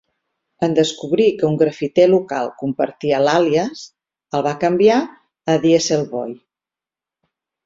En 0.67 0.71
descobrir 0.77 1.27
que 1.41 1.45
un 1.49 1.59
grafiter 1.59 2.05
local 2.13 2.49
compartia 2.61 3.19
l'àlies, 3.27 3.83
el 4.39 4.47
va 4.49 4.55
canviar 4.65 4.97
a 5.55 5.59
Dieselboy. 5.69 6.35